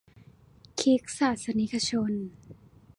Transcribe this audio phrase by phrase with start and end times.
[0.79, 2.11] คริสต์ศาสนิกชน